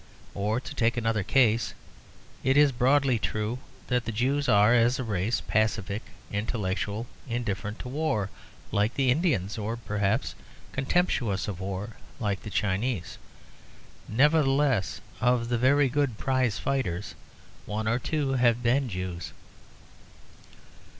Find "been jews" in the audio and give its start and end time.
18.63-19.33